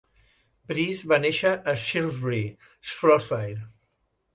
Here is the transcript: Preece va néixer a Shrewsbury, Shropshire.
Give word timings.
Preece 0.71 1.11
va 1.11 1.21
néixer 1.27 1.53
a 1.59 1.77
Shrewsbury, 1.85 2.43
Shropshire. 2.95 3.67